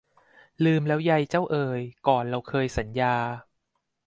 [0.63, 3.15] ลืมแล้วไยเจ้าเอย ก่อนเราเคยสัญญา